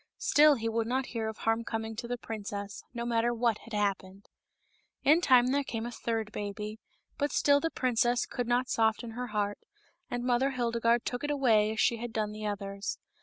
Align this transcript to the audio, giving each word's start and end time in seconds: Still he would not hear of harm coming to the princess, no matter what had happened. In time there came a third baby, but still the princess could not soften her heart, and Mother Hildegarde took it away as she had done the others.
Still 0.17 0.55
he 0.55 0.67
would 0.67 0.87
not 0.87 1.05
hear 1.13 1.27
of 1.29 1.37
harm 1.37 1.63
coming 1.63 1.95
to 1.97 2.07
the 2.07 2.17
princess, 2.17 2.83
no 2.91 3.05
matter 3.05 3.35
what 3.35 3.59
had 3.59 3.73
happened. 3.73 4.29
In 5.03 5.21
time 5.21 5.51
there 5.51 5.63
came 5.63 5.85
a 5.85 5.91
third 5.91 6.31
baby, 6.31 6.79
but 7.19 7.31
still 7.31 7.59
the 7.59 7.69
princess 7.69 8.25
could 8.25 8.47
not 8.47 8.67
soften 8.67 9.11
her 9.11 9.27
heart, 9.27 9.59
and 10.09 10.23
Mother 10.23 10.49
Hildegarde 10.53 11.05
took 11.05 11.23
it 11.23 11.29
away 11.29 11.71
as 11.73 11.79
she 11.79 11.97
had 11.97 12.11
done 12.13 12.31
the 12.31 12.47
others. 12.47 12.97